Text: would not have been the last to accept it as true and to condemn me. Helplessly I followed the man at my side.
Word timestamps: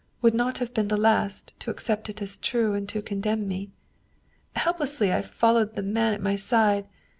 would 0.19 0.33
not 0.33 0.57
have 0.57 0.73
been 0.73 0.87
the 0.87 0.97
last 0.97 1.53
to 1.59 1.69
accept 1.69 2.09
it 2.09 2.23
as 2.23 2.35
true 2.35 2.73
and 2.73 2.89
to 2.89 3.03
condemn 3.03 3.47
me. 3.47 3.69
Helplessly 4.55 5.13
I 5.13 5.21
followed 5.21 5.75
the 5.75 5.83
man 5.83 6.15
at 6.15 6.23
my 6.23 6.35
side. 6.35 6.87